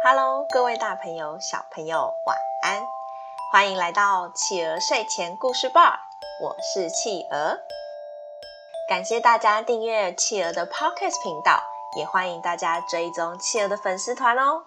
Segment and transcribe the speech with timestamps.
[0.00, 2.86] Hello，各位大朋友、小朋友，晚安！
[3.50, 5.98] 欢迎来到企鹅睡前故事吧，
[6.40, 7.58] 我是企鹅。
[8.88, 11.60] 感谢大家订阅企鹅的 Podcast 频道，
[11.96, 14.62] 也欢迎大家追踪企鹅的粉丝团哦。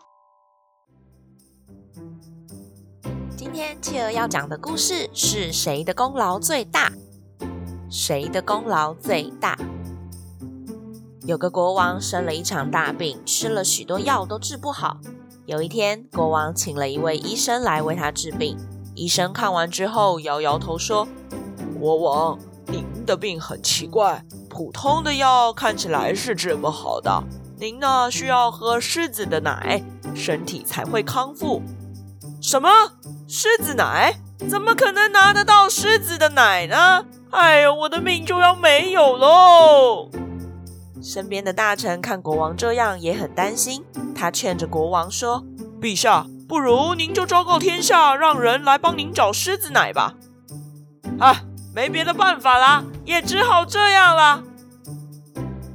[3.38, 6.92] 今天企鹅要讲的故事是谁的功劳最大？
[7.90, 9.58] 谁的功劳最大？
[11.26, 14.98] 有个国王生了一场大病，吃了许多药都治不好。
[15.52, 18.58] 有一天，国王请了一位医生来为他治病。
[18.96, 21.06] 医生看完之后，摇摇头说
[21.78, 22.40] ：“国王。”
[22.72, 27.22] 您的病很奇怪，普通的药看起来是治不好的。
[27.60, 29.84] 您呢，需要喝狮子的奶，
[30.16, 31.62] 身体才会康复。
[32.42, 32.70] 什么？
[33.28, 34.22] 狮子奶？
[34.50, 37.06] 怎么可能拿得到狮子的奶呢？
[37.32, 40.10] 哎呦，我的命就要没有喽！
[41.04, 43.84] 身边的大臣看国王这样，也很担心。
[44.22, 45.44] 他劝着国王说
[45.82, 50.14] ：“陛下，不如您就昭告天下，让人来帮您找狮子奶吧。”
[51.18, 51.42] 啊。
[51.74, 54.44] 没别的办法啦，也只好这样了。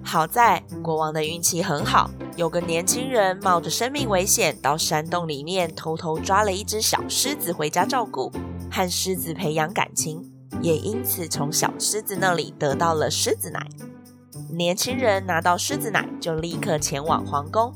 [0.04, 8.30] 好在国王的运气很好，有个年轻人冒着生命危险到山洞里面偷偷抓了一只小狮子回家照顾，
[8.70, 10.22] 和狮子培养感情，
[10.60, 13.66] 也因此从小狮子那里得到了狮子奶。
[14.50, 17.72] 年轻人拿到狮子奶就立刻前往皇宫，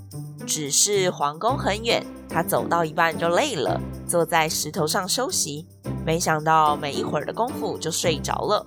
[0.51, 5.65] 只是皇宫很远，他走到一半就累了，坐在石头上休息。
[6.05, 8.67] 没想到，没一会儿的功夫就睡着了。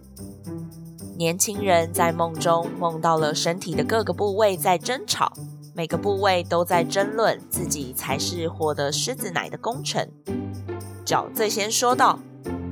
[1.18, 5.34] 年轻人在梦中梦到了身体的各个部位在争吵，
[5.76, 10.10] 每个部位都在争论自己才是获得狮子奶的功臣。
[11.04, 12.18] 脚最先说道：“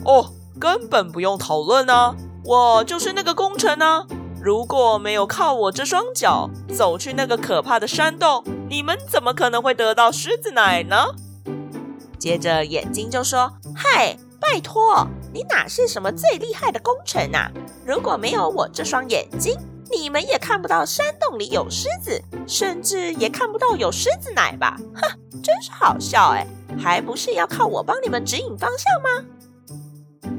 [0.05, 2.15] 哦，根本不用讨论啊，
[2.45, 4.07] 我就是那个功臣啊！
[4.41, 10.95] 如果没有靠我这双脚走去那个可怕的山洞，你们怎么可能会得到狮子奶呢？”
[12.17, 17.51] 接着眼睛就说：“嗨。”拜托，你哪是什么最厉害的功臣啊？
[17.85, 19.55] 如果没有我这双眼睛，
[19.91, 24.75] 你们也看不到山洞里有狮子，甚至也看不到有狮子奶吧？
[24.95, 25.07] 哼，
[25.43, 26.47] 真是好笑哎！
[26.75, 30.31] 还不是要靠我帮你们指引方向吗？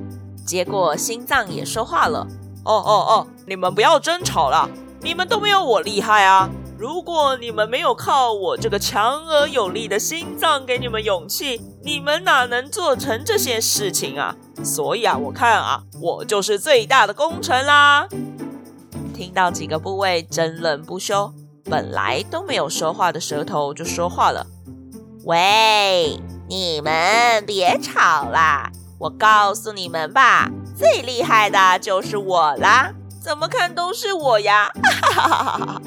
[0.45, 2.27] 结果心脏也说话了：
[2.65, 4.69] 哦哦哦，你们不要争吵了，
[5.01, 6.49] 你们都没有我厉害啊！
[6.79, 14.35] 如果你们没有靠我这个强而有力的心脏给你们勇气，你们哪能做成这些事情啊？
[14.65, 18.09] 所以啊，我看啊，我就是最大的功臣啦！
[19.15, 21.33] 听到几个部位争论不休，
[21.65, 24.47] 本来都没有说话的舌头就说话了
[25.25, 26.19] ：“喂，
[26.49, 28.71] 你们别吵啦！
[28.99, 30.51] 我告诉你们吧，
[30.83, 32.93] 最厉害的就是我啦！
[33.21, 34.69] 怎么看都是我呀！”
[35.01, 35.83] 哈哈哈哈哈。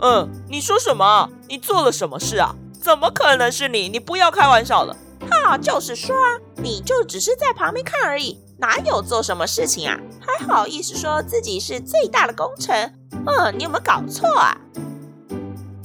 [0.00, 1.30] 嗯，你说什么？
[1.48, 2.54] 你做了什么事啊？
[2.78, 3.88] 怎么可能是你？
[3.88, 4.94] 你不要开玩笑了！
[5.30, 9.98] 哈，就是说啊，你就只是在旁边看而已，哪有做什么事情啊？
[10.20, 12.92] 还好意思说自己是最大的功臣？
[13.26, 14.58] 嗯，你有没有搞错啊？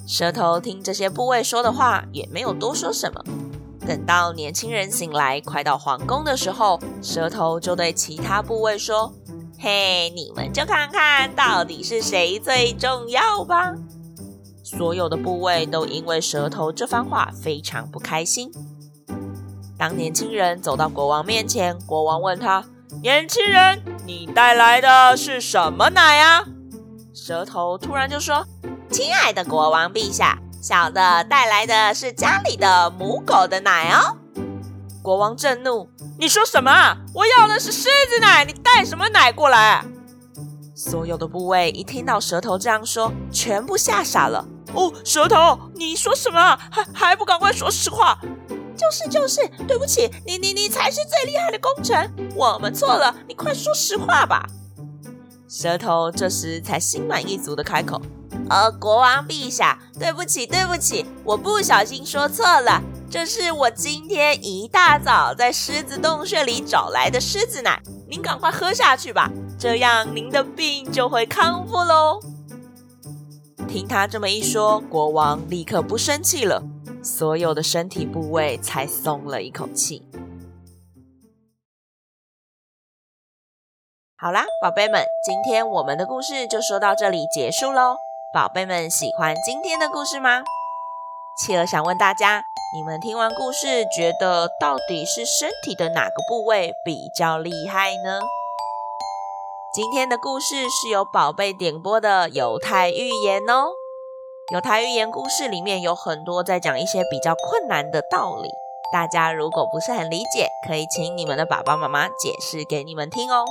[0.05, 3.23] 舌头听这些部位说的话，也没有多说什么。
[3.91, 9.13] 等到年轻人醒来，快到皇宫的时候，舌头就对其他部位说
[9.59, 13.73] ：“嘿，你们就看看到底是谁最重要吧。”
[14.63, 18.49] 所有的部位都因为舌头这番话非常不开心。
[19.77, 22.63] 当年轻人走到国王面前，国王问他
[23.03, 26.45] ：“年轻人，你带来的是什么奶啊？”
[27.13, 28.47] 舌头突然就说
[28.89, 34.17] ：“亲爱的国王陛下，小的带来的是家里的母狗的奶哦。”
[35.03, 35.89] 国王震怒
[36.19, 36.95] ：“你说什么？
[37.15, 39.83] 我要的是狮子奶，你带什么奶过来？”
[40.75, 44.47] 所有的部位一听到舌头这样说，全部吓傻了。
[44.73, 46.57] 哦，舌头，你说什么？
[46.71, 48.17] 还还不赶快说实话？
[48.77, 54.47] 就是就是，对不起，你你你才是最厉害的功臣，我们错了，你快说实话吧。
[55.47, 58.01] 舌头这时才心满意足的开口
[58.49, 72.19] ：“呃，国王陛下，对不起对不起，我不小心说错了，这是我今天一大早在狮子洞穴里找来的狮子奶，您赶快喝下去吧。”这样您的病就会康复喽。
[73.69, 76.63] 听他这么一说，国王立刻不生气了，
[77.03, 80.03] 所有的身体部位才松了一口气。
[84.17, 87.95] 好啦，宝贝们，今天我们的故事就说到这里结束喽。
[88.33, 90.41] 宝贝们喜欢今天的故事吗？
[91.35, 92.41] 企鹅想问大家，
[92.73, 98.21] 你们听完故事觉得到底是身体的哪个部位比较厉害呢？
[99.73, 103.71] 今天的故事是由宝贝点播的犹太寓言哦。
[104.53, 108.49] 犹太寓言故事里面有很多在讲一些比较困难的道理，
[108.93, 113.43] 大家如果不是很理解，可以请你们的爸爸妈妈解释给你们听哦。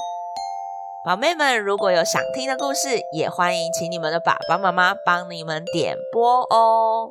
[1.03, 7.09] 宝贝们，如果有想听的故事，也欢迎请你们的爸爸妈妈帮你们点播哦。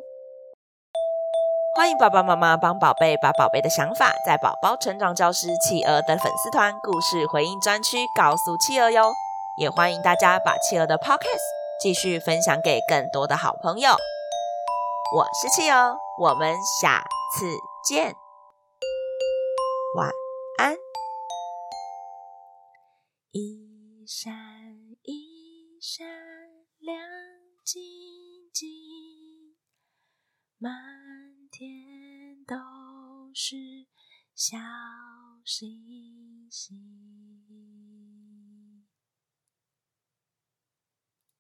[1.76, 9.12] 欢迎爸爸妈妈帮宝贝把宝贝的想法，在宝宝成长教室企鹅的粉丝团故事回应专区告诉企鹅哟。
[9.60, 11.42] 也欢迎大家把企鹅的 Podcast
[11.82, 13.90] 继续分享给更多的好朋友。
[15.16, 17.04] 我是企鹅，我们下
[17.36, 17.48] 次
[17.84, 18.14] 见，
[19.98, 20.12] 晚
[24.10, 26.04] 一闪一闪
[26.80, 26.98] 亮
[27.64, 27.80] 晶
[28.52, 29.56] 晶，
[30.58, 30.74] 满。
[31.52, 32.56] 天都
[33.36, 33.56] 是
[34.34, 34.58] 小
[35.46, 37.29] 星星。